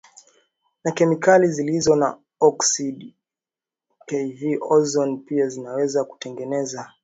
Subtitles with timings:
[0.83, 3.17] na kemikali zilizo na oksidi
[4.05, 6.91] kv ozoni pia zinaweza kutengeneza